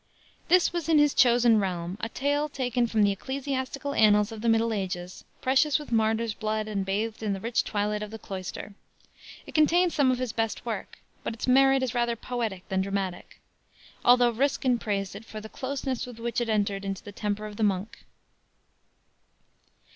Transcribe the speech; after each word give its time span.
This 0.47 0.73
was 0.73 0.89
in 0.89 0.97
his 0.97 1.13
chosen 1.13 1.59
realm; 1.59 1.95
a 2.01 2.09
tale 2.09 2.49
taken 2.49 2.87
from 2.87 3.03
the 3.03 3.11
ecclesiastical 3.11 3.93
annals 3.93 4.31
of 4.31 4.41
the 4.41 4.49
middle 4.49 4.73
ages, 4.73 5.23
precious 5.41 5.77
with 5.77 5.91
martyrs' 5.91 6.33
blood 6.33 6.67
and 6.67 6.83
bathed 6.83 7.21
in 7.21 7.33
the 7.33 7.39
rich 7.39 7.63
twilight 7.63 8.01
of 8.01 8.09
the 8.09 8.17
cloister. 8.17 8.73
It 9.45 9.53
contains 9.53 9.93
some 9.93 10.09
of 10.09 10.17
his 10.17 10.33
best 10.33 10.65
work, 10.65 10.97
but 11.23 11.35
its 11.35 11.47
merit 11.47 11.83
is 11.83 11.93
rather 11.93 12.15
poetic 12.15 12.67
than 12.67 12.81
dramatic; 12.81 13.39
although 14.03 14.31
Ruskin 14.31 14.79
praised 14.79 15.15
it 15.15 15.23
for 15.23 15.39
the 15.39 15.49
closeness 15.49 16.07
with 16.07 16.17
which 16.17 16.41
it 16.41 16.49
entered 16.49 16.83
into 16.83 17.03
the 17.03 17.11
temper 17.11 17.45
of 17.45 17.57
the 17.57 17.63
monk. 17.63 18.03